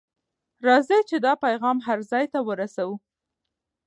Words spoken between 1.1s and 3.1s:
دا پیغام هر ځای ته ورسوو.